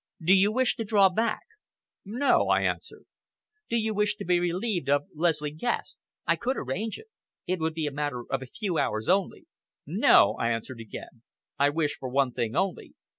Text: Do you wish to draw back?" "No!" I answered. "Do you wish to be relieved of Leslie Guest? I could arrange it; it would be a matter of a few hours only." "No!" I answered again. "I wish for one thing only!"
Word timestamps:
Do 0.19 0.33
you 0.33 0.51
wish 0.51 0.77
to 0.77 0.83
draw 0.83 1.09
back?" 1.09 1.43
"No!" 2.03 2.47
I 2.47 2.61
answered. 2.63 3.05
"Do 3.69 3.77
you 3.77 3.93
wish 3.93 4.15
to 4.15 4.25
be 4.25 4.39
relieved 4.39 4.89
of 4.89 5.03
Leslie 5.13 5.51
Guest? 5.53 5.99
I 6.25 6.37
could 6.37 6.57
arrange 6.57 6.97
it; 6.97 7.05
it 7.45 7.59
would 7.59 7.75
be 7.75 7.85
a 7.85 7.91
matter 7.91 8.23
of 8.31 8.41
a 8.41 8.47
few 8.47 8.79
hours 8.79 9.07
only." 9.07 9.45
"No!" 9.85 10.33
I 10.39 10.49
answered 10.49 10.79
again. 10.79 11.21
"I 11.59 11.69
wish 11.69 11.97
for 11.99 12.09
one 12.09 12.31
thing 12.31 12.55
only!" 12.55 12.95